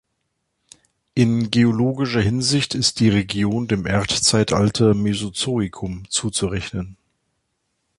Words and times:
In 1.13 1.51
geologischer 1.51 2.21
Hinsicht 2.21 2.73
ist 2.73 2.99
die 2.99 3.09
Region 3.09 3.67
dem 3.67 3.85
Erdzeitalter 3.85 4.95
Mesozoikum 4.95 6.09
zuzurechnen. 6.09 6.97